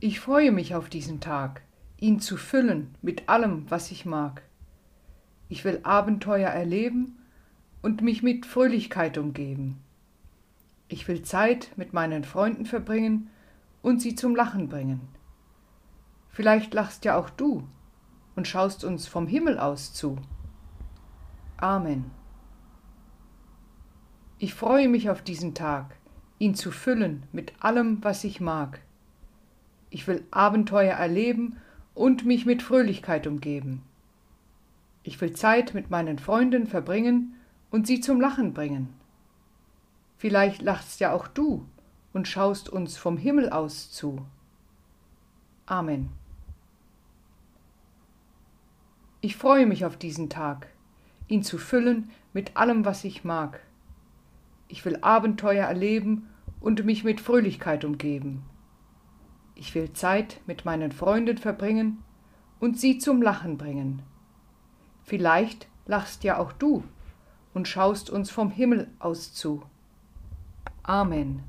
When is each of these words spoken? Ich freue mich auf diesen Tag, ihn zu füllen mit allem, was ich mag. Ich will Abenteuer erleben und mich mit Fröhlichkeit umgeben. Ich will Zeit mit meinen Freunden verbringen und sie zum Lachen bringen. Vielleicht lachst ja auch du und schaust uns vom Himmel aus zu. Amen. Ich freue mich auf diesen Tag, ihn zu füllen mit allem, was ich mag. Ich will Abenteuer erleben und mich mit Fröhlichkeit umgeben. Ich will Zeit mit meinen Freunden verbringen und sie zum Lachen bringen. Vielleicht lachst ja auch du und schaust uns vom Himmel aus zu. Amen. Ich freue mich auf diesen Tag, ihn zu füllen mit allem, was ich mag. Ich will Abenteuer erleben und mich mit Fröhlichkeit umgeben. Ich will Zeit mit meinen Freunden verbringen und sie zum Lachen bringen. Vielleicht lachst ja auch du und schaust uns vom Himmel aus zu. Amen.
Ich 0.00 0.20
freue 0.20 0.52
mich 0.52 0.76
auf 0.76 0.88
diesen 0.88 1.18
Tag, 1.18 1.62
ihn 1.98 2.20
zu 2.20 2.36
füllen 2.36 2.94
mit 3.02 3.28
allem, 3.28 3.68
was 3.68 3.90
ich 3.90 4.06
mag. 4.06 4.42
Ich 5.48 5.64
will 5.64 5.80
Abenteuer 5.82 6.50
erleben 6.50 7.18
und 7.82 8.00
mich 8.00 8.22
mit 8.22 8.46
Fröhlichkeit 8.46 9.18
umgeben. 9.18 9.82
Ich 10.86 11.08
will 11.08 11.22
Zeit 11.22 11.72
mit 11.74 11.94
meinen 11.94 12.22
Freunden 12.22 12.64
verbringen 12.64 13.28
und 13.82 14.00
sie 14.00 14.14
zum 14.14 14.36
Lachen 14.36 14.68
bringen. 14.68 15.00
Vielleicht 16.28 16.74
lachst 16.74 17.04
ja 17.04 17.18
auch 17.18 17.28
du 17.28 17.66
und 18.36 18.46
schaust 18.46 18.84
uns 18.84 19.08
vom 19.08 19.26
Himmel 19.26 19.58
aus 19.58 19.94
zu. 19.94 20.16
Amen. 21.56 22.12
Ich 24.38 24.54
freue 24.54 24.88
mich 24.88 25.10
auf 25.10 25.22
diesen 25.22 25.54
Tag, 25.54 25.96
ihn 26.38 26.54
zu 26.54 26.70
füllen 26.70 27.24
mit 27.32 27.52
allem, 27.58 27.98
was 28.04 28.22
ich 28.22 28.40
mag. 28.40 28.80
Ich 29.90 30.06
will 30.06 30.24
Abenteuer 30.30 30.94
erleben 30.94 31.56
und 31.94 32.24
mich 32.24 32.46
mit 32.46 32.62
Fröhlichkeit 32.62 33.26
umgeben. 33.26 33.82
Ich 35.02 35.20
will 35.20 35.32
Zeit 35.32 35.74
mit 35.74 35.90
meinen 35.90 36.18
Freunden 36.18 36.66
verbringen 36.66 37.34
und 37.70 37.86
sie 37.86 38.00
zum 38.00 38.20
Lachen 38.20 38.52
bringen. 38.52 38.92
Vielleicht 40.16 40.62
lachst 40.62 41.00
ja 41.00 41.12
auch 41.12 41.28
du 41.28 41.64
und 42.12 42.28
schaust 42.28 42.68
uns 42.68 42.96
vom 42.96 43.16
Himmel 43.16 43.50
aus 43.50 43.90
zu. 43.90 44.26
Amen. 45.66 46.10
Ich 49.20 49.36
freue 49.36 49.66
mich 49.66 49.84
auf 49.84 49.96
diesen 49.96 50.30
Tag, 50.30 50.68
ihn 51.26 51.42
zu 51.42 51.58
füllen 51.58 52.10
mit 52.32 52.56
allem, 52.56 52.84
was 52.84 53.04
ich 53.04 53.24
mag. 53.24 53.60
Ich 54.68 54.84
will 54.84 54.98
Abenteuer 55.00 55.66
erleben 55.66 56.28
und 56.60 56.84
mich 56.84 57.02
mit 57.04 57.20
Fröhlichkeit 57.20 57.84
umgeben. 57.84 58.44
Ich 59.58 59.74
will 59.74 59.92
Zeit 59.92 60.40
mit 60.46 60.64
meinen 60.64 60.92
Freunden 60.92 61.36
verbringen 61.36 62.04
und 62.60 62.78
sie 62.78 62.98
zum 62.98 63.20
Lachen 63.20 63.58
bringen. 63.58 64.02
Vielleicht 65.02 65.66
lachst 65.84 66.22
ja 66.22 66.38
auch 66.38 66.52
du 66.52 66.84
und 67.54 67.66
schaust 67.66 68.08
uns 68.08 68.30
vom 68.30 68.50
Himmel 68.50 68.88
aus 69.00 69.34
zu. 69.34 69.64
Amen. 70.84 71.42